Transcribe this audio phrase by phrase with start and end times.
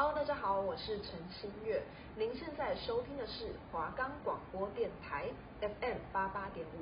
[0.00, 1.82] Hello，大家好，我是陈新月。
[2.16, 5.26] 您现在收听的是华冈广播电台
[5.60, 6.80] FM 八八点五。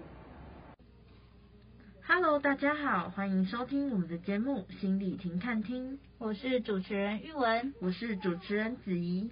[2.06, 9.28] Hello，大家好，欢迎收听我们的节目《心理停看听》，我是主持人玉文，我是主持人子怡。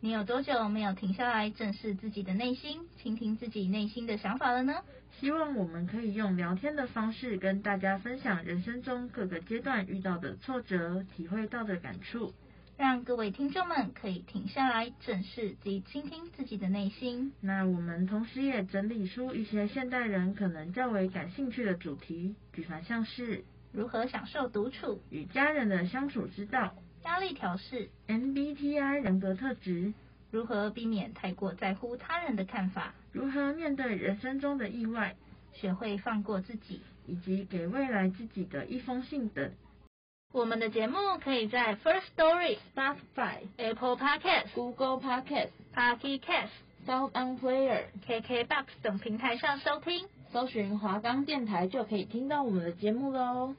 [0.00, 4.74] 你有多久没有停下来正视自己的内心，倾听自己内心的想法了呢？
[5.18, 12.34] 希望我们可以用聊天的方式跟大家分享人生中各个阶段遇到的挫折，体会到的感触。
[12.80, 17.30] 让各位听众们可以停下来，正视及倾听自己的内心。
[17.42, 26.74] 那我们同时也整理出一些现代人可能较为感兴趣的主题，比方像是如何享受独处、与家人的相处之道、
[27.04, 29.92] 压力调试、MBTI 人格特质、
[30.30, 35.14] 如何避免太过在乎他人的看法、如何面对人生中的意外、
[35.52, 39.52] 学会放过自己，以及给未来自己的一封信等。
[40.32, 46.50] 我们的节目可以在 First Story、Spotify、Apple Podcast、Google Podcast、Pocket Cast、
[46.86, 53.56] Sound On Player、KKBox 等平台上收听，搜寻华冈电台就可以听到我们的节目喽。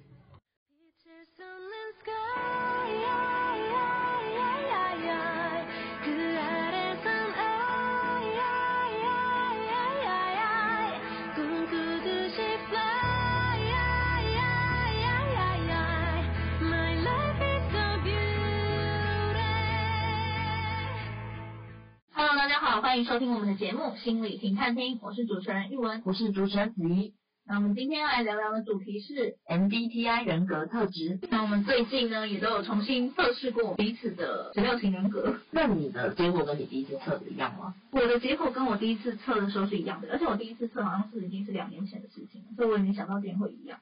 [22.72, 27.12] 好，欢迎收听我们的节目《心理停看厅》，我是主持人玉文，我是主持人子怡。
[27.46, 31.20] 那我们今天要来聊聊的主题是 MBTI 人格特质。
[31.30, 35.36] 那我们最近呢，也都有重新测试过彼此的十六型人格。
[35.52, 37.76] 那你的结果跟你第一次测的一样吗？
[37.92, 43.80] 我的结果跟我第一次测的时候是一样的，而且我第一次测好像是已经是两年前的事情了，所以我已经想到今天会一样。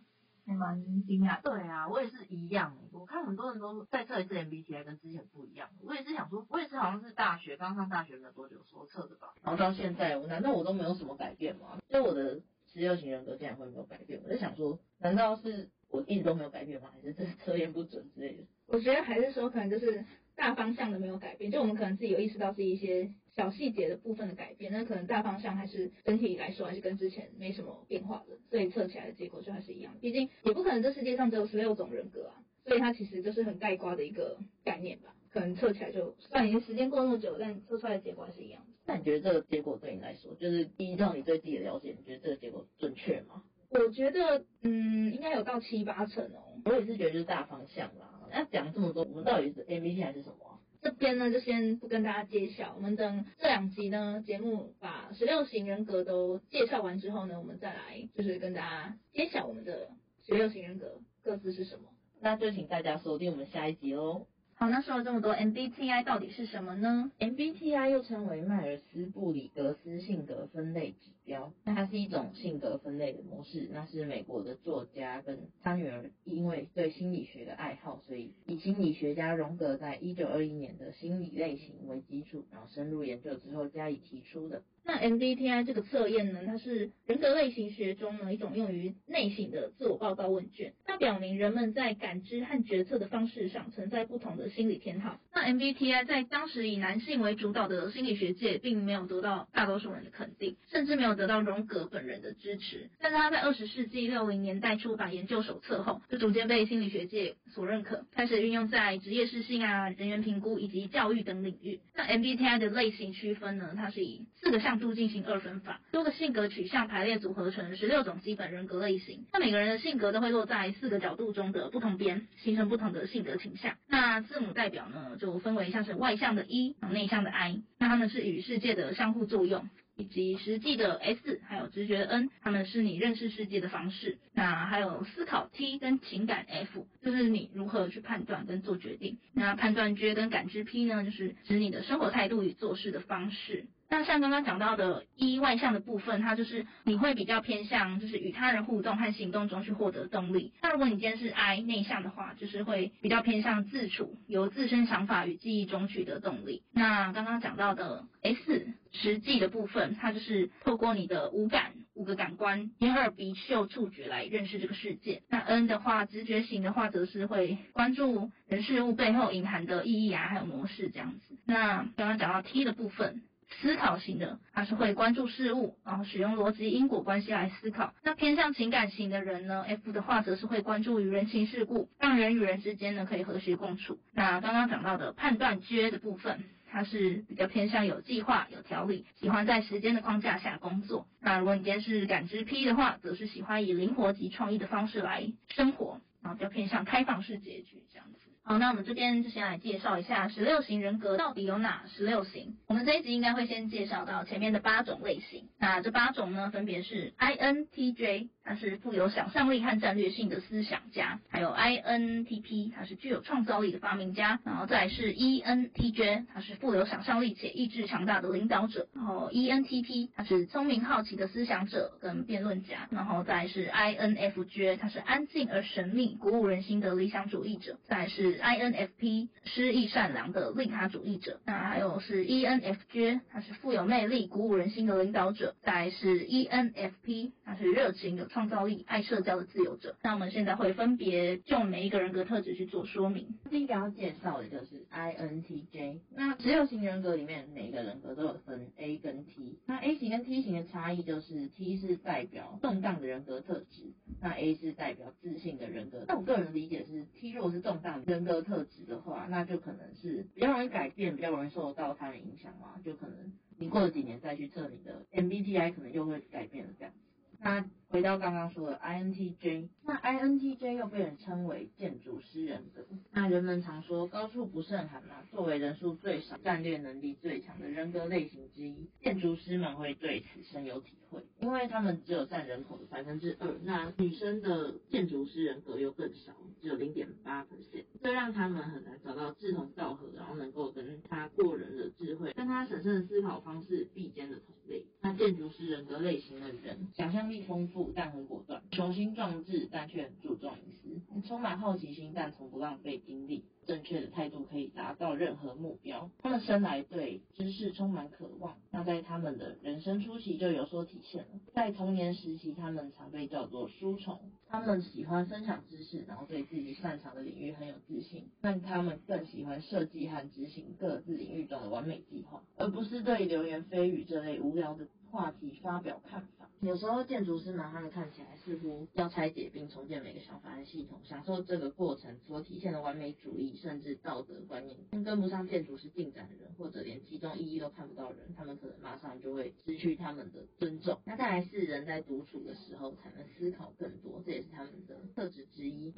[0.50, 1.40] 还蛮惊讶。
[1.44, 2.76] 对啊，我也是一样。
[2.92, 5.70] 我看很多人都在测一次 MBTI，跟之前不一样。
[5.84, 9.34] 我也是想说，我也是好像是大学刚上大学没有多久时候测的吧。
[9.44, 11.78] 然后到现在，我难道我都没有什么改变吗？
[11.90, 12.42] 就我的
[12.74, 14.20] 十六型人格竟然会没有改变？
[14.24, 16.90] 我在想说，难道是我一直都没有改变吗？
[16.92, 18.44] 还是这测验不准之类的？
[18.66, 20.04] 我觉得还是说，可能就是
[20.36, 21.52] 大方向的没有改变。
[21.52, 23.14] 就我们可能自己有意识到是一些。
[23.36, 29.94] 小细节的部分的改变，那可能大方向还是整体来说还是跟之前没什么变化的，所以测起来的结果就还是一样。
[30.02, 35.16] 毕竟也不可能这世界上只有十六种人格啊，所以它其实就是很概括的一个概念吧。
[35.32, 38.68] 可能测起来就算已经时间过那么久，但测出来的结果还是一样的。
[38.88, 43.44] 那你觉得这个结果对你来说，就是依照你对自己的了解，你觉得这个结果准确吗？
[43.70, 46.60] 我觉得，嗯，应该有到七八成哦。
[46.66, 48.28] 我也是觉得就是大方向啦。
[48.32, 50.49] 那讲这么多，我们到底是 MBT 还是什么？
[50.82, 52.74] 这边呢，就先不跟大家揭晓。
[52.76, 59.90] 我们等这两集呢，节目把十六型人格都介绍完之后呢，我们再来就是跟大家揭晓我们的
[60.26, 61.90] 十六型人格各自是什么。
[62.22, 64.28] 那就请大家锁定我们下一集喽。
[64.60, 73.70] 好，那说了这么多，MBTI 到底是什么呢？MBTI 又称为迈尔斯布里格斯性格分类指标，那它是一种性格分类的模式。
[73.72, 84.62] 那是美国的作家跟他女儿因为对心理学的爱好，所以以心理学家荣格在一九二一年的心理类型为基础，然后深入研究之后加以提出的。
[84.90, 90.74] 那 MBTI 这个测验呢，它是人格类型学中呢一种用于内省的自我报告问卷。
[90.84, 95.20] 它表明人们在感知和决策的方式上存在不同的心理偏好。
[95.32, 102.90] 那 MBTI 在当时以男性为主导的心理学界，并没有得到大多数人的肯定，甚至没有得到荣格本人的支持。
[103.00, 111.80] 但是他在二十世纪六零年代出版研究手册后，就逐渐被心理学界所认可，开始运用在职业适性啊、人员评估以及教育等领域。
[111.94, 114.79] 那 MBTI 的类型区分呢，它是以四个项。
[114.80, 119.26] 度进行二分法，多个性格取向排列组合成十六种基本人格类型。
[119.34, 123.76] 那每个人的性格都会落在四个角度中的不同边，形成不同的性格倾向。
[123.88, 127.62] 那字母代表呢，就分为像是外向的 E，内向的 I。
[127.78, 134.18] 那他们是与世界的相互作用，以及实际的 S，还有直觉 N，他们是你认识世界的方式。
[134.34, 139.18] 那还有思考 T 跟情感 F，就是你如何去判断跟做决定。
[139.34, 143.66] 那判断 J 跟感知 P 呢，就是指你的生活态度与做事的方式。
[143.92, 150.54] 那像刚刚讲到的 E 外向的部分，它就是你会比较偏向，就是与他人互动和行动中去获得动力。
[150.62, 156.62] 那如果你今天是 I 内向的话，就是会比较偏向自处，由自身想法与记忆中取得动力。
[156.72, 165.24] 那刚刚讲到的 S 实际的部分，它就是透过你的五感，五个感官，眼耳鼻嗅触觉来认识这个世界。
[165.30, 171.36] 那 N 的话，直觉型的话，则是会关注人事物背后隐含的意义啊，还有模式这样子。
[171.46, 173.24] 那刚刚讲到 T 的部分。
[173.62, 177.94] 思考型的，他是会关注事物，然后使用逻辑因果关系来思考。
[178.04, 184.00] 那偏向情感型的人呢，F 的话则是会关注于人情世故，让人与人之间呢可以和谐共处。
[184.14, 186.40] 那刚刚讲到的判断 J 的部分。
[186.72, 191.08] 他是比较偏向有计划、有条理，喜欢在时间的框架下工作。
[191.20, 198.20] 那如果你今天是感知 P 的话，则是喜欢以灵活及创意的方式来生活，然后比较偏向开放式结局这样子。
[198.44, 202.59] 好，那我们这边就先来介绍一下十六型人格到底有哪十六型。
[202.70, 205.46] 我们这一集应该会先介绍到前面的八种类型。
[205.58, 239.96] 那这八种呢，分别是 INTJ，他是富有想象力和战略性的思想家；还有 INTP，他是具有创造力的发明家；然后再是 ENTJ，他是富有想象力且意志强大的领导者；然后 ENTP，他是聪明好奇的思想者跟辩论家；然后再是 INFJ，他是安静而神秘、鼓舞人心的理想主义者；再是 INFP 诗意善良的利他主义者，那还有是 E N FJ，他是富有魅力、鼓舞人心的领导者；再是 ENFP，他是热情有创造力、爱社交的自由者。
[240.04, 243.38] 那我们现在会分别就每一个人格特质去做说明。
[243.50, 246.00] 第一个要介绍的就是 INTJ。
[246.16, 249.58] 那十六型人格里面，每一个人格都有分 A 跟 T。
[249.66, 256.04] 那 A 型跟 T 型的差异就是 T 是代表动荡的人格特质，那 A 是代表自信的人格。
[256.08, 258.42] 那我个人理解是，T 如果是重大人格。
[258.42, 266.94] 特质的话，那就可能是比较容易改变，比较容易受到他的影响嘛，就可能你过了几年再去测你的 MBTI，可能又会改变了这样。
[267.40, 272.86] 那回到刚刚说的 INTJ，那 INTJ 又被人称为建筑师人格。
[273.12, 294.86] 那人们常说高处不胜寒嘛，作为人数最少、战略能力最强的人格类型之一，建筑师们会对此深有体会，因为他们只有占人口的百分之二，那女生的建筑师人格又更少，只有零点八 percent，这让他们很难找到志同道合，然后能够跟他过人的智慧、跟他审慎的思考方式并肩的同类。
[295.02, 303.46] 那建筑师人格类型的人，想象力丰富，但很果断，雄心壮志，但却很注重隐私，充满好奇心，但从不浪费精力。
[303.66, 306.10] 正确的态度可以达到任何目标。
[306.24, 311.40] 他们生来对知识充满渴望，那在他们的人生初期就有所体现了。
[311.54, 314.32] 在童年时期，他们常被叫做书虫。
[314.48, 318.28] 他们喜欢分享知识，然后对自己擅长的领域很有自信。
[318.42, 326.39] 但他们更喜欢设计和执行各自领域中的完美计划，而不是对流言蜚语这类无聊的话题发表看法。
[326.62, 341.00] 有时候建筑师们他们看起来似乎要拆解并重建每个想法和系统，享受这个过程所体现的完美主义，甚至道德观念跟不上建筑师进展的人，或者连其中意义都看不到人，他们可能马上就会失去他们的尊重。
[341.06, 345.94] 那再来是人在独处的时候才能思考更多，这也是他们的特质之一。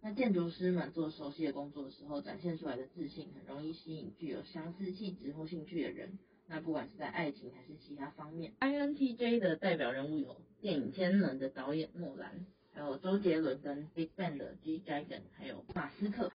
[0.00, 6.18] 那建筑师们做熟悉的工作的时候，展现出来的自信，很容易吸引具有相似气质或兴趣的人。
[6.48, 16.30] 那不管是在爱情还是其他方面，INTJ 的代表人物有电影《天能》的导演诺兰，还有周杰伦跟 Big Bang 的 G-Dragon，还有马斯克。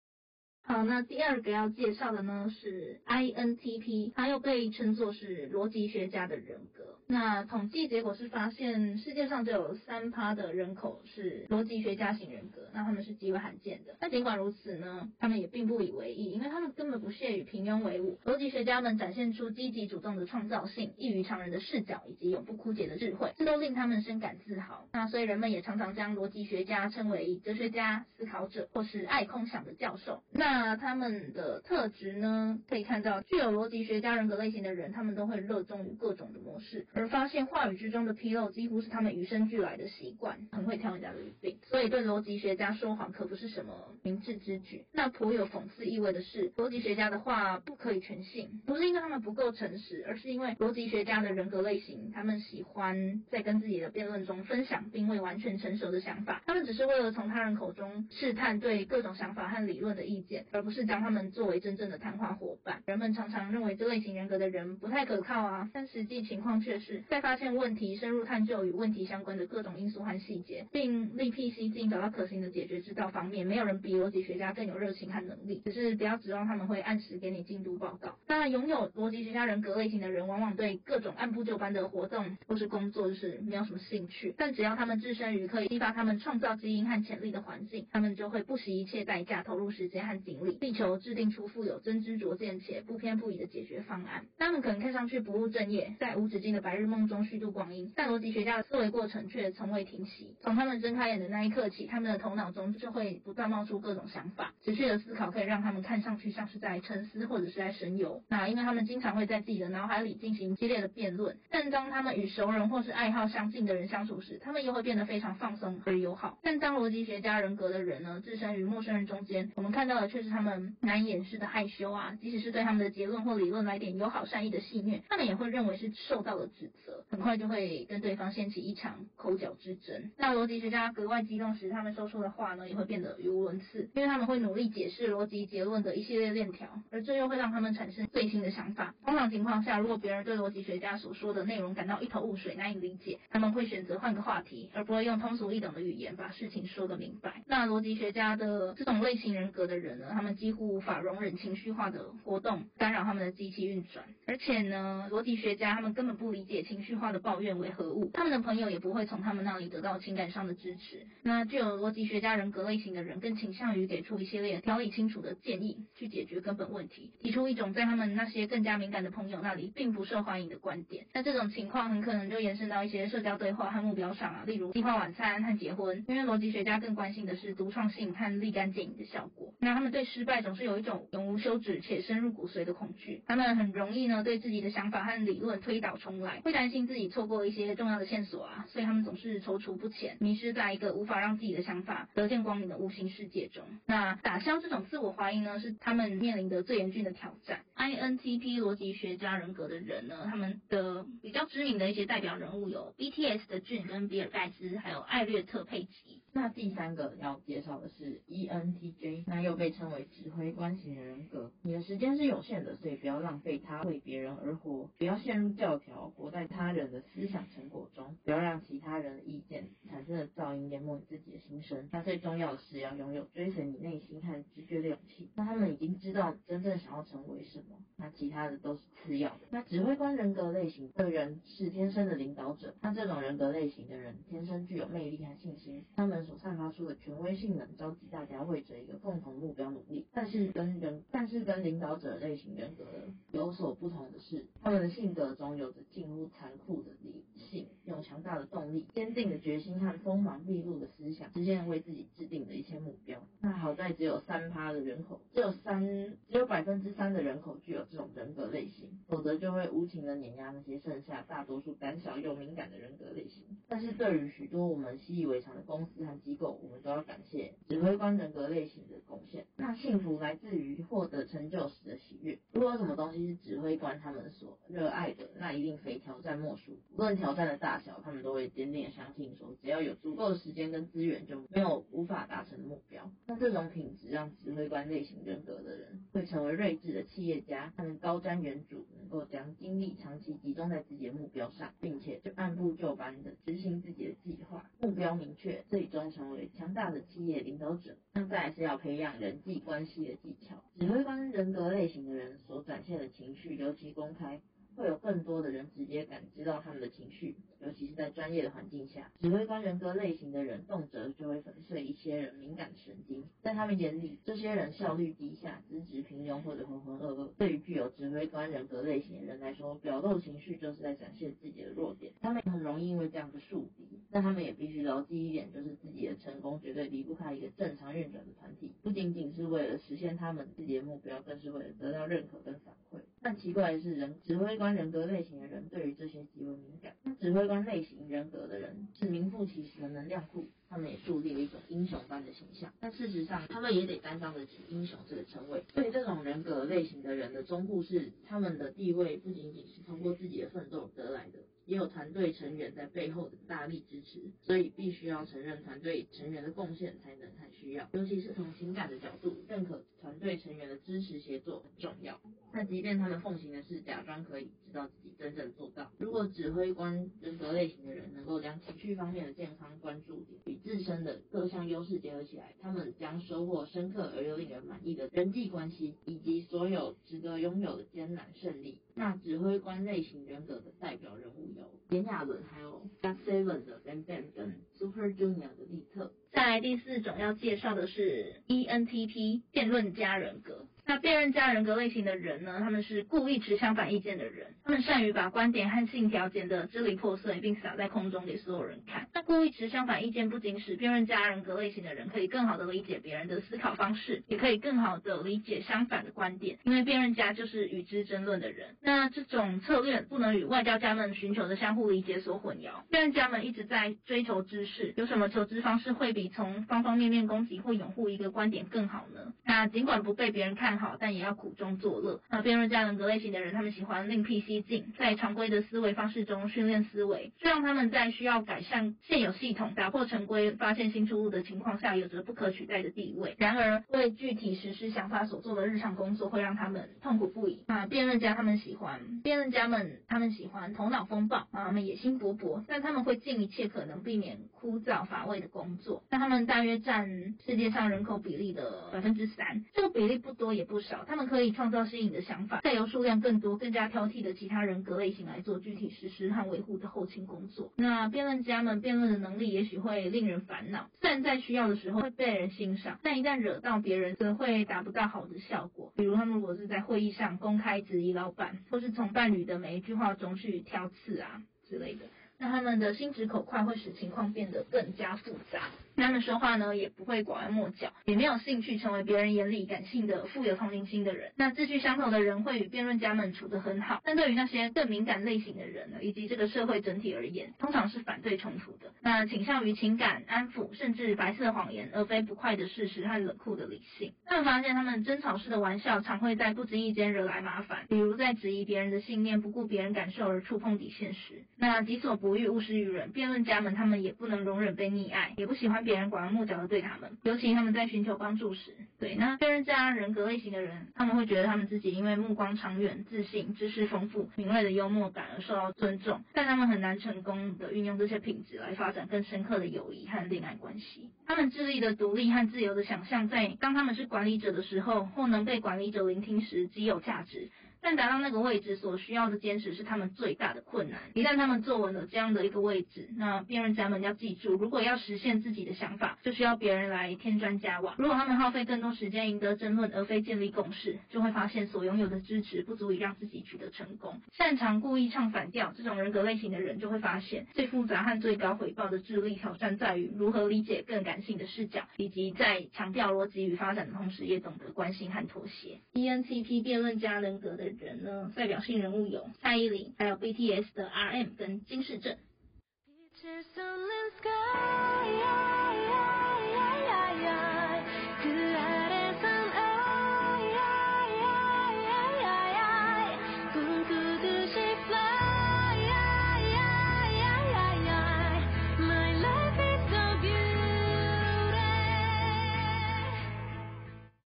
[0.62, 6.95] 好，那第二个要介绍的呢是 INTP，他又被称作是逻辑学家的人格。
[7.08, 13.96] 那统计结果是发现世界上只有三趴的人口是逻辑学家型人格，那他们是极为罕见的。
[14.00, 18.18] 但尽管如此呢，他们也并不以为意，因为他们根本不屑与平庸为伍。
[18.24, 24.88] 逻辑学家们展现出积极主动的创造性、异于常人的视角以及永不枯竭的智慧，这都令他们深感自豪。
[24.92, 30.22] 那所以人们也常常将逻辑学家称为哲学家、思考者或是爱空想的教授。
[30.32, 32.58] 那他们的特质呢？
[32.68, 44.84] 可以看到，具有逻辑学家人格类型的人，他们都会热衷于各种的模式，而发现话语之中的纰漏几乎是他们与生俱来的习惯，很会挑人家的语病，所以对逻辑学家说谎可不是什么明智之举。
[44.92, 60.46] 那颇有讽刺意味的是，逻辑学家的话不可以全信，不是因为他们不够诚实，而是因为逻辑学家的人格类型，他们喜欢在跟自己的辩论中分享并未完全成熟的想法，他们只是为了从他人口中试探对各种想法和理论的意见。
[60.52, 62.82] 而不是将他们作为真正的谈话伙伴。
[62.86, 75.62] 人们常常认为这类型人格的人不太可靠啊，但实际情况却是在发现问题、深入探究与问题相关的各种因素和细节，并另辟蹊径找到可行的解决之道方面，没有人比逻辑学家更有热情和能力。
[75.64, 78.16] 只是不要指望他们会按时给你进度报告。
[78.26, 84.34] 当然，拥有逻辑学家人格类型的人，往往对各种按部就班的活动或是工作就是没有什么兴趣。
[84.36, 90.56] 但只要他们置身于可以激发他们创造基因和潜力的环境，他们就会不惜一切代价投入时间和精力。
[90.60, 94.24] 力求制定出富有真知灼见且不偏不倚的解决方案。
[94.38, 100.36] 他们可能看上去不务正业，在无止境的白日梦中虚度光阴，但逻辑学家的思维过程却从未停息。
[100.40, 104.52] 从他们睁开眼的那一刻起，他们的头脑中就会不断冒出各种想法。
[104.64, 108.22] 持续的思考可以让他们看上去像是在沉思或者是在神游。
[108.28, 116.38] 那因为他们经常会在自己的脑海里进行激烈的辩论，但当他们与熟人或是爱好相近的人相处时，他们又会变得非常放松而友好。
[116.42, 126.65] 但当逻辑学家人格的人呢，置身于陌生人中间，我们看到的却是他们难以掩饰的害羞啊，即使是对他们的结论或理论来点友好善意的戏谑，他们也会认为是受到了指
[127.08, 130.10] 很快就会跟对方掀起一场口角之争。
[130.16, 138.94] 那逻辑学家格外激动时，他们说出的话呢，也会变得语无伦次，因为他们会努力解释逻辑结论的一系列链条，而这又会让他们产生最新的想法。
[139.04, 147.42] 通常情况下，如果别人对逻辑学家所说的内容感到一头雾水、难以理解，他们会选择换个话题，而不会用通俗易懂的语言把事情说个明白。
[147.46, 161.06] 那逻辑学家的这种类型人格的人呢，他们几乎无法容忍情绪化的活动干扰他们的机器运转，而且呢，逻辑学家他们根本不理解情绪化的抱怨为何物，他们的朋友也不会从他们那里得到情感上的支持。
[161.22, 171.06] 那具有逻辑学家人格类型的人更倾向于给出一系列条理清楚的建议，去解决根本问题，提出一种在他们那些更加敏感的朋友那里并不受欢迎的观点。
[171.12, 179.52] 那这种情况很可能就延伸到一些社交对话和目标上啊，例如计划晚餐和结婚，因为逻辑学家更关心的是独创性和立竿见影的效果。
[179.58, 193.64] 那他们对失败总是有一种永无休止且深入骨髓的恐惧，他们很容易呢对自己的想法和理论推倒重来，会担心自己错过一些重要的线索啊，所以他们总是踌躇不前，迷失在一个无法让自己的想法得见光明的无形世界中。
[193.84, 197.62] 那打消这种自我怀疑呢，是他们面临的最严峻的挑战。
[197.76, 206.22] INTP 逻辑学家人格的人呢，他们的比较知名的一些代表人物有 BTS 的俊跟比尔盖茨，还有艾略特佩吉。
[206.36, 211.50] 那第三个要介绍的是 ENTJ，那又被称为指挥官型的人格。
[211.62, 221.88] 你的时间是有限的，所以不要浪费它为别人而活，不要陷入教条，活在他人的思想成果中，不要让其他人的意见产生的噪音淹没你自己的心声。
[221.90, 225.30] 那最重要的是要拥有追随你内心和直觉的勇气。
[225.36, 229.40] 那他们已经知道真正想要成为什么，那其他的都是次要的。
[229.48, 236.25] 那指挥官人格类型的人是天生的领导者，那这种人格类型的人天生具有魅力和信心，他们。
[236.26, 240.06] 所散发出的权威性能，召集大家为着一个共同目标努力。
[240.12, 242.84] 但是跟人，但是跟领导者类型人格
[243.30, 253.18] 有所不同的是，他们的性格中有着近乎残酷的理性，有强大的动力、坚定的决心和锋芒毕露的思想，实现为自己制定的一些目标。
[253.40, 255.86] 那好在只有三趴的人口，只有三，
[256.28, 263.44] 只有百分之三的人口具有这种人格类型，否则就会无情的碾压那些剩下大多数胆小又敏感的人格类型。
[263.68, 269.46] 但是对于许多我们习以为常的公司和机构，我们都要感谢指挥官人格类型的贡献。
[269.56, 272.38] 那幸福来自于获得成就时的喜悦。
[272.52, 276.72] 如果有什么东西是指挥官他们所热爱的，那一定非挑战莫属。
[276.94, 283.08] 无论挑战的大小，他们都会坚定的相信说，只要有足够的时间跟资源，就没有无法达成的目标。
[283.26, 297.96] 那这种品质让指挥官类型人格的人会成为睿智的企业家，他们高瞻远瞩，能够将精力长期集中在自己的目标上，并且就按部就班的执行自己的计划，目标明确，最终成为强大的企业领导者。
[298.14, 300.56] 那再来是要培养人际关系的技巧。
[300.78, 304.40] 指挥官人格类型的人所展现的情绪尤其公开。
[304.76, 309.10] 会有更多的人直接感知到他们的情绪，尤其是在专业的环境下。
[309.20, 313.24] 指挥官人格类型的人，动辄就会粉碎一些人敏感的神经。
[313.42, 317.28] 在他们眼里，这些人效率低下、资质平庸或者浑浑噩噩。
[317.36, 322.12] 对于具有指挥官人格类型的人来说，表露情绪就是在展现自己的弱点。
[322.20, 333.00] 他们很容易因为这样的树敌，但他们也必须牢记一点，就是自己的成功绝对离不开一个正常运转的团体，不仅仅是为了实现他们自己的目标，更是为了得到认可跟反馈。
[333.22, 336.92] 但奇怪的是，人指挥官人格类型的人对于这些极为敏感。
[337.20, 342.72] 指挥官类型人格的人是名副其实的能量库，他们也树立了一种英雄般的形象。
[342.80, 345.62] 但事实上，他们也得担当得起英雄这个称谓。
[345.74, 351.38] 对这种人格类型的人的忠告是，他们的地位不仅仅是通过自己的奋斗得来的。
[351.66, 362.20] 也有团队成员在背后的大力支持，所以必须要承认团队成员的贡献才能才需要，尤其是从情感的角度，认可团队成员的支持协作很重要。
[362.52, 365.90] 那即便他们奉行的是假装可以，直到自己真正做到。
[365.98, 378.78] 如果指挥官人格类型的人能够将情绪方面的健康关注点自身的各项优势结合起来，他们将收获深刻而又令人满意的人际关系，以及所有值得拥有的艰难胜利。
[378.94, 386.12] 那指挥官类型人格的代表人物有炎亚纶，还有 GOT7 的 Ben Ben 跟 Super Junior 的利特。
[386.32, 390.66] 再来第四种要介绍的是 ENTP 辩论家人格。
[390.86, 399.08] 那辩论家人格类型的人呢，他们是故意持相反意见的人，他们善于把观点和信条剪得支离破碎，并撒在空中给所有人看。
[399.12, 408.76] 那故意持相反意见不仅使辩论家人格类型的人可以更好的理解别人的思考方式，也可以更好的理解相反的观点，因为辩论家就是与之争论的人。
[408.80, 412.86] 那这种策略不能与外交家们寻求的相互理解所混淆。
[412.90, 419.32] 辩论家们一直在追求知识，有什么求知方式会比从方方面面攻击或拥护一个观点更好呢？
[419.44, 422.20] 那尽管不被别人看好，但也要苦中作乐。
[422.30, 433.34] 那辩论家人格类型的人，他们喜欢另辟蹊径，在常规的思维方式中训练思维，这让他们在需要改善现有系统、打破陈规、发现新出路的情况下，有着不可取代的地位。
[433.38, 437.62] 然而，为具体实施想法所做的日常工作，会让他们痛苦不已。
[437.66, 446.02] 啊，辩论家他们喜欢，辩论家们他们喜欢头脑风暴，啊，他们野心勃勃，但他们会尽一切可能避免枯燥乏味的工作。
[446.10, 451.04] 那他们大约占世界上人口比例的百分之三，这个比例不多也不少。
[451.06, 457.72] 他们可以创造新颖的想法，再由数量更多、更加挑剔的其他人格类型来做具体实施和维护的后勤工作。
[457.76, 465.92] 那辩论家们辩论的能力也许会令人烦恼，虽然在需要的时候会被人欣赏，但一旦惹到别人，则会达不到好的效果。
[465.96, 472.06] 比如他们如果是在会议上公开质疑老板，或是从伴侣的每一句话中去挑刺啊之类的，
[472.38, 475.62] 那他们的心直口快会使情况变得更加复杂。
[475.96, 481.32] 他们说话呢，也不会拐弯抹角，也没有兴趣成为别人眼里感性的、富有同情心的人。
[481.36, 488.92] 那志趣相投的人会与辩论家们处得很好，但对于那些更敏感类型的人呢，以及这个社会整体而言，通常是反对冲突的。
[489.00, 494.12] 那倾向于情感安抚，甚至白色谎言，而非不快的事实和冷酷的理性。
[494.26, 501.42] 他们发现，他们争吵式的玩笑常会在不经意间惹来麻烦，比如在质疑别人的信念、不顾别人感受而触碰底线时。
[501.56, 503.12] 那己所不不欲，勿施于人。
[503.12, 508.72] 辩论家们他们也不能容忍被溺爱，也不喜欢别人拐弯抹角的对他们，尤其他们在寻求帮助时。
[508.98, 521.08] 对，那辩论家人格类型的人，他们会觉得他们自己因为目光长远、自信、知识丰富、敏锐的幽默感而受到尊重，但他们很难成功的运用这些品质来发展更深刻的友谊和恋爱关系。
[521.28, 527.50] 他们智力的独立和自由的想象，在当他们是管理者的时候，或能被管理者聆听时，极有价值。
[527.80, 531.00] 但达到那个位置所需要的坚持是他们最大的困难。
[531.14, 537.94] 一旦他们坐稳了这样的一个位置，那辩论家们要记住，如果要实现自己的想法，就需要别人来添砖加瓦。
[537.98, 544.20] 如果他们耗费更多时间赢得争论，而非建立共识，就会发现所拥有的支持不足以让自己取得成功。
[544.32, 555.80] 擅长故意唱反调这种人格类型的人，就会发现最复杂和最高回报的智力挑战在于如何理解更感性的视角，以及在强调逻辑与发展的同时，也懂得关心和妥协。
[555.94, 562.16] ENTP 辩论家人格的人呢，代表性人物有蔡依林，还有 BTS 的 RM 跟金世正。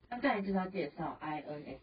[0.10, 1.80] 那再来就是要介绍 I N S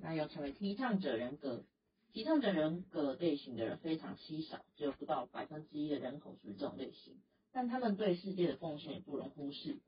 [0.00, 1.64] 那要成为提倡者人格，
[2.12, 7.14] 提倡者人格类型的人非常稀少，只有不到百分之一的人口属于这种类型。
[7.52, 9.78] 但他们对世界的贡献也不容忽视。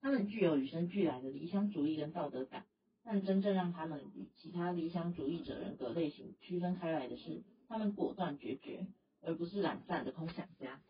[0.00, 2.66] 他们具有与生俱来的理想主义跟道德感，
[3.02, 8.86] 但真正让他们与其他理想主义者人格类型区分开来的是，他们果断决绝，
[9.22, 10.80] 而不是懒散的空想家，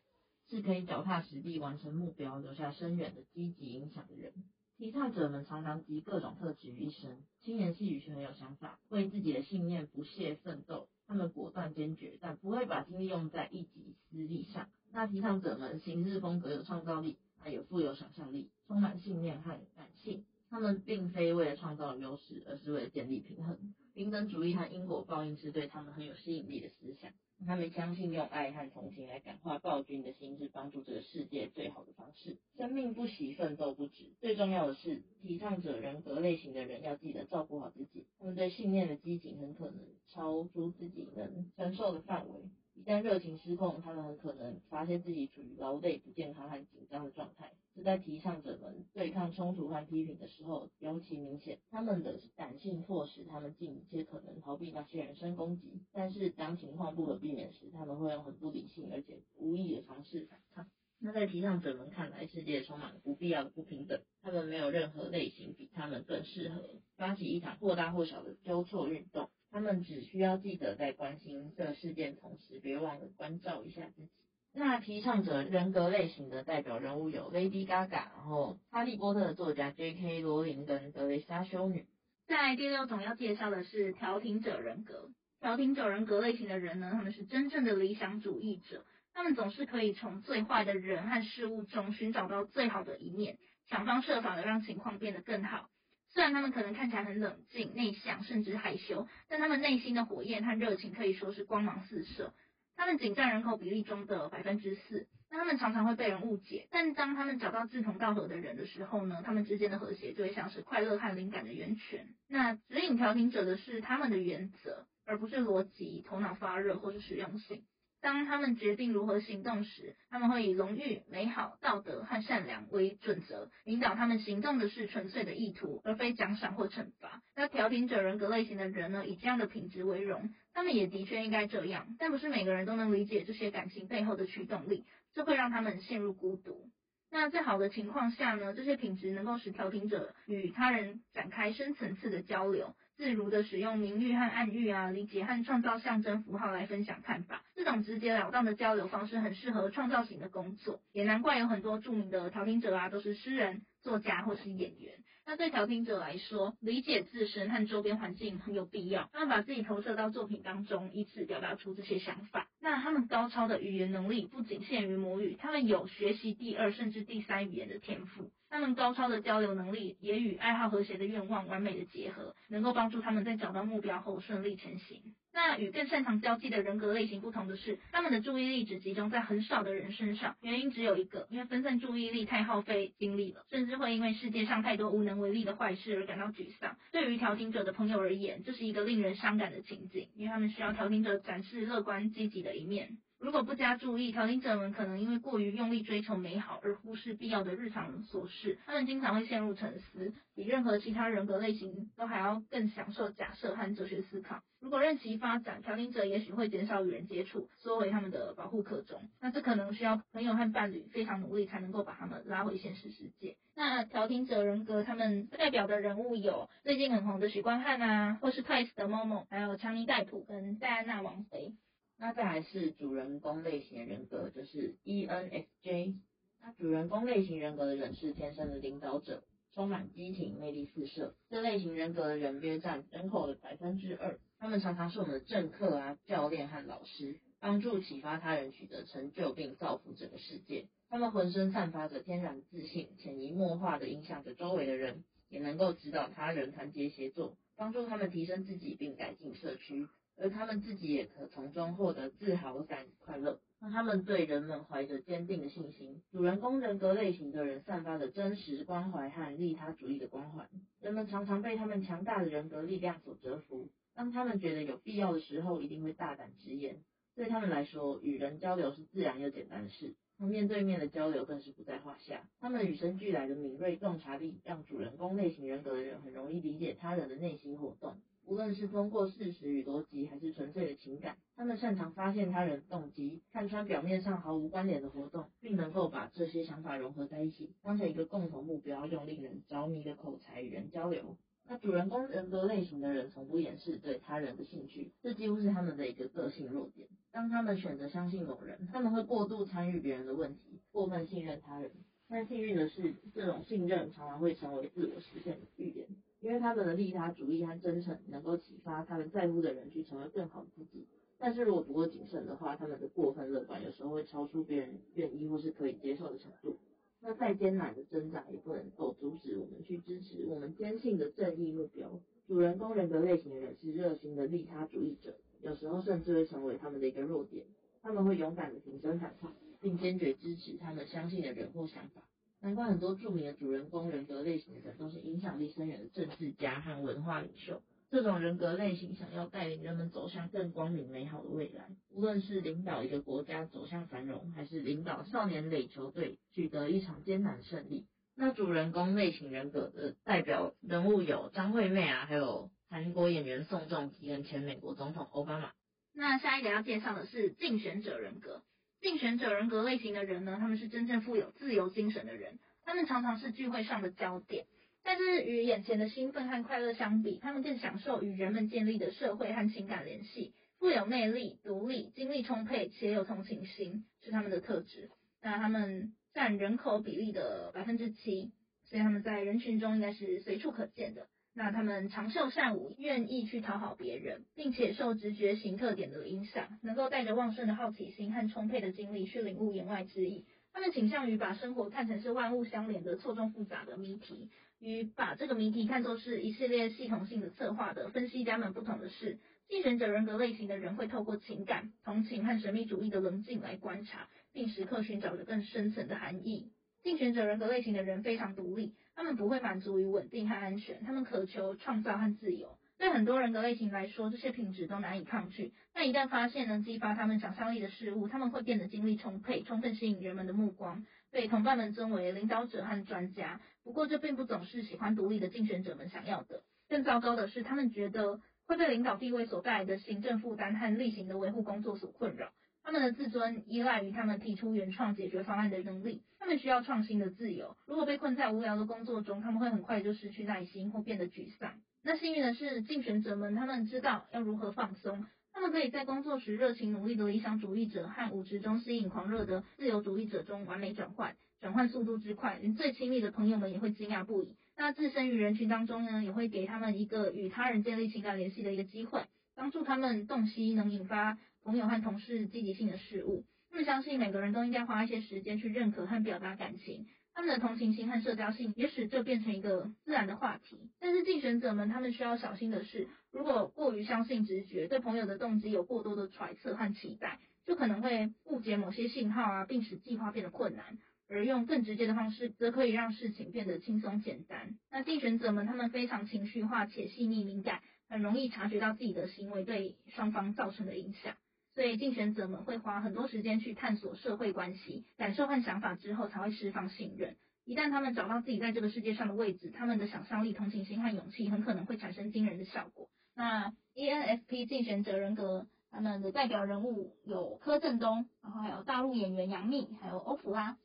[0.49, 4.33] 是可以脚踏实地完成目标、留下深远的积极影响的人。
[4.77, 10.89] 提倡者们常常集各种特质于一身，轻言细语却很有想法，为自己的信念不懈奋斗。
[11.07, 14.69] 他们果断坚决，但不会把精力用在一己私利上。
[14.91, 20.25] 那提倡者们行事风格有创造力，还有富有想象力，充满信念和感性。
[20.51, 23.75] 他们并非为了创造优势，而是为了建立平衡。
[23.93, 27.13] 平等主义和因果报应是对他们很有吸引力的思想。
[27.47, 32.39] 他们相信用爱和同情来感化暴君的心是帮助这个世界最好的方式。
[32.57, 34.13] 生命不息，奋斗不止。
[34.21, 38.07] 最重要的是，提倡者人格类型的人要记得照顾好自己。
[38.19, 39.79] 他们对信念的激情很可能
[40.09, 42.49] 超出自己能承受的范围。
[42.75, 47.53] 一旦热情失控，他们很可能发现自己处于劳累、不健康和紧张的状态。
[47.85, 51.61] 在提倡者们对抗冲突和批评的时候尤其明显。
[51.71, 60.67] 他们的感性迫使他们尽一切可能逃避那些人身攻击，但是当情况不可避免时，他们会用很不理性而且无意的尝试反抗。
[60.99, 64.01] 那在提倡者们看来，世界充满不必要的不平等。
[64.23, 66.63] 他们没有任何类型比他们更适合
[66.97, 69.29] 发起一场或大或小的纠错运动。
[69.51, 74.09] 他们只需要记得在关心这事件同时，别忘了关照一下自己。
[74.57, 80.21] 那提倡者人格类型的代表人物有 Lady Gaga，然后哈利波特的作家 J.K.
[80.21, 81.87] 罗琳跟德蕾莎修女。
[82.29, 85.11] 在第六种要介绍的是调停者人格。
[85.41, 93.37] 调停者人格类型的人呢，他们是真正的理想主义者，他们总是可以从最坏的人和事物中寻找到最好的一面，
[93.69, 95.69] 想方设法的让情况变得更好。
[96.11, 102.33] 虽然他们可能看起来很冷静、内向，甚至害羞，但他们内心的火焰和热情可以说是光芒四射。
[102.77, 106.69] 他们仅占人口比例中的百分之四，那他们常常会被人误解。
[106.71, 112.09] 但当他们找到志同道合的人的时候呢，他们之间的和谐就会像是快乐和灵感的源泉。
[112.29, 117.65] 那指引调停者的是他们的原则，而不是逻辑、头脑发热或是实用性。
[118.05, 127.23] 当他们决定如何行动时，他们会以荣誉、美好、道德和善良为准则，引导他们行动的是纯粹的意图，而非奖赏或惩罚。
[127.35, 136.69] 那调停者人格类型的人呢，以这样的品质为荣，他们也的确应该这样，但不是每个人都能理解这些感情背后的驱动力，这会让他们陷入孤独。
[137.11, 142.75] 那最好的情况下呢，这些品质能够使调停者与他人展开深层次的交流。
[142.97, 154.95] 自如的使用明喻和暗喻啊，理解和创造象征符号来分享看法，这种直截了当的交流方式很适合创造型的工作，也难怪有很多著名的调停者啊都是诗人、作家或是演员。
[155.27, 162.49] 那对调停者来说，理解自身和周边环境很有必要，他们把自己投射到作品当中，以此表达出这些想法。
[162.61, 168.31] 那他们高超的语言能力不仅限于母语，他们有学习第二甚至第三语言的天赋。
[168.51, 175.15] 他们高超的交流能力也与爱好和谐的愿望完美的结合，能够帮助他们在找到目标后顺利前行。
[175.35, 186.77] 那与更擅长交际的人格类型不同的是，他们的注意力只集中在很少的人身上，原因只有一个，因为分散注意力太耗费精力了，甚至会因为世界上太多无能为力的坏事而感到沮丧。
[186.93, 192.97] 对于调停者的朋友而言，这是一个令人伤感的情景，因为他们需要调停者展示乐观积极的一面。
[193.25, 198.59] 如果不加注意，调停者们可能因为过于用力追求美好而忽视必要的日常琐事。
[198.67, 204.43] 他们经常会陷入沉思，比任何其他人格类型都还要更享受假设和哲学思考。
[204.61, 209.09] 如果任其发展，调停者也许会减少与人接触，缩回他们的保护壳中。
[209.23, 213.37] 那这可能需要朋友和伴侣非常努力才能够把他们拉回现实世界。
[213.55, 221.55] 那调停者人格他们代表的人物有最近很红的许光汉啊，或是 Twice 的 Momo，还有强尼戴普跟戴安娜王妃。
[221.97, 225.95] 那再来是主人公类型人格，就是 ENFJ。
[226.43, 229.23] 那主人公类型人格的人是天生的领导者，
[229.55, 231.15] 充满激情，魅力四射。
[231.31, 234.19] 这类型人格的人约占人口的百分之二。
[234.39, 240.67] 他们常常是我们的政客啊、教练和老师，帮助启发他人取得成就，并造福整个世界。
[240.91, 249.89] 他们浑身散发着天然自信，潜移默化的影响着周围的人，也能够指导他人团结协作，帮助他们提升自己并改进社区。
[250.17, 253.41] 而他们自己也可从中获得自豪感快乐。
[253.61, 256.03] 那他们对人们怀着坚定的信心。
[256.11, 260.49] 主人公人格类型的人散发着真实关怀和利他主义的光环，
[260.81, 263.71] 人们常常被他们强大的人格力量所折服。
[263.95, 266.83] 当他们觉得有必要的时候，一定会大胆直言。
[267.15, 272.29] 对他们来说，与人交流是自然又简单的事，那面对面的交流更是不在话下。
[272.41, 277.97] 他们与生俱来的敏锐洞察力，让主人公类型人格的人很容易理解他人的内心活动。
[278.27, 291.17] 无论是通过事实与逻辑，还是纯粹的情感，他们擅长发现他人动机，看穿表面上毫无关联的活动，并能够把这些想法融合在一起，当成一个共同目标，用令人着迷的口才与人交流。
[291.47, 296.89] 那主人公人格类型的人从不掩饰对他人的兴趣，这几乎是他们的一个个性弱点。
[297.13, 301.71] 当他们选择相信某人，他们会过度参与别人的问题，过分信任他人。
[302.09, 305.87] 但幸运的是，这种信任常常会成为自我实现的预言。
[306.25, 310.87] 因为他们的利他主义和真诚，能够启发他们在乎的人去成为更好的自己。
[311.19, 316.57] 但是如果不够谨慎的话，他们的过分乐观有时候会超出别人愿意或是可以接受的程度。
[317.03, 322.01] 那再艰难的挣扎也不能够阻止我们去支持我们坚信的正义目标。
[322.27, 327.45] 主人公人格类型的人是热心的利他主义者，有时候甚至会成为他们的一个弱点。
[327.83, 332.01] 他们会勇敢的挺身反抗，并坚决支持他们相信的人或想法。
[332.45, 337.63] 难怪很多著名的主人公人格类型的人都是影响力深远的政治家和文化领袖。
[337.91, 347.87] 这种人格类型想要带领人们走向更光明美好的未来，无论是领导一个国家走向繁荣，还是领导少年垒球队取得一场艰难胜利。
[348.15, 355.53] 那主人公类型人格的代表人物有张惠妹啊，还有韩国演员宋仲基跟前美国总统奥巴马。
[355.95, 358.43] 那下一个要介绍的是竞选者人格。
[358.85, 364.45] 竞选者人格类型的人呢，他们是真正富有自由精神的人，他们常常是聚会上的焦点。
[364.83, 370.35] 但是与眼前的兴奋和快乐相比，他们更享受与人们建立的社会和情感联系。
[370.59, 374.91] 富有魅力、独立、精力充沛且有同情心是他们的特质。
[375.23, 378.33] 那他们占人口比例的百分之七，
[378.65, 381.09] 所以他们在人群中应该是随处可见的。
[381.37, 390.25] 那他们长袖善舞，愿意去讨好别人，并且受直觉型特点的影响，能够带着旺盛的好奇心和充沛的精力去领悟言外之意。
[390.53, 399.19] 他们倾向于把生活看成是万物相连的错综复杂的谜题，与把这个谜题看作是一系列系统性的策划的分析家们不同的是，
[399.49, 406.53] 竞选者人格类型的人会透过情感、同情和神秘主义的棱镜来观察，并时刻寻找着更深层的含义。
[406.85, 412.59] 竞选者人格类型的人非常独立，他们不会满足于稳定和安全，他们渴求创造和自由。
[412.77, 415.55] 对很多人格类型来说，这些品质都难以抗拒。
[415.73, 423.41] 但一旦发现能激发他们想象力的事物，他们会变得精力充沛，充分吸引人们的目光，被同伴们尊为领导者和专家。
[423.63, 426.43] 不过，这并不总是喜欢独立的竞选者们想要的。
[426.69, 432.31] 更糟糕的是，他们觉得会被领导地位所带来的行政负担和例行的维护工作所困扰。
[432.65, 436.03] 他们的自尊依赖于他们提出原创解决方案的能力。
[436.19, 437.55] 他们需要创新的自由。
[437.67, 441.53] 如果被困在无聊的工作中，他们会很快就失去耐心或变得沮丧。
[441.83, 454.35] 那幸运的是，竞选者们他们知道要如何放松，他们可以在工作时热情努力的理想主义者和舞池中吸引狂热的自由主义者中完美转换，转换速度之快，连最亲密的朋友们也会惊讶不已。
[454.57, 459.03] 那置身于人群当中呢，也会给他们一个与他人建立情感联系的一个机会，
[459.35, 463.25] 帮助他们洞悉能引发朋友和同事积极性的事物。
[463.51, 466.87] 他们相信每个人都应该花一些时间去认可和表达感情。
[467.13, 470.71] 他们的同情心和社交性也使这变成一个自然的话题。
[470.81, 480.79] 但是竞选者们，他们需要小心的是，如果过于相信直觉，对朋友的动机有过多的揣测和期待，就可能会误解某些信号啊，并使计划变得困难。
[481.07, 484.57] 而用更直接的方式，则可以让事情变得轻松简单。
[484.71, 491.15] 那竞选者们，他们非常情绪化且细腻敏感，很容易察觉到自己的行为对双方造成的影响。
[491.55, 497.17] 所以竞选者们会花很多时间去探索社会关系、感受和想法之后，才会释放信任。
[497.45, 502.89] 一旦他们找到自己在这个世界上的位置，他们的想象力、同情心和勇气很可能会产生惊人的效果。
[503.15, 510.57] 那 ENFP 竞选者人格，他们的代表人物有柯震东，然后还有大陆演员杨幂，还有欧普拉。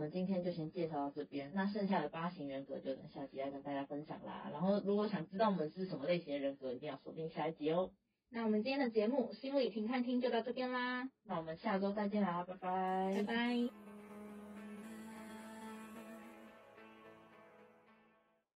[0.00, 4.48] 我们今天就先介绍到这边，那剩下的八型人格就等下集来跟大家分享啦。
[4.50, 7.90] 然后如果想知道我们是什么类型的人格，一定要锁定下一集哦。
[8.30, 13.89] 那我们今天的节目心理停看听就到这边啦，那我们下周再见啦，拜拜，拜拜。